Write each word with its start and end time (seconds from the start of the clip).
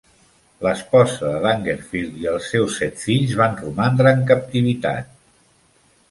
L'esposa 0.67 1.27
de 1.33 1.41
Dangerfield 1.43 2.15
i 2.21 2.25
els 2.31 2.47
seus 2.53 2.77
set 2.81 2.97
fills 3.01 3.35
van 3.41 3.53
romandre 3.59 4.15
en 4.17 4.23
captivitat. 4.31 5.13